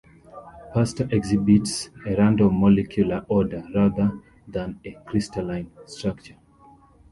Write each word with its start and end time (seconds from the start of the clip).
Pasta 0.73 1.07
exhibits 1.11 1.91
a 2.07 2.15
random 2.15 2.59
molecular 2.59 3.23
order 3.29 3.63
rather 3.75 4.11
than 4.47 4.79
a 4.83 4.93
crystalline 5.05 5.69
structure. 5.85 6.37